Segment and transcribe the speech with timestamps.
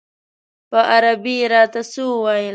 [0.69, 2.47] په عربي یې راته څه وویل.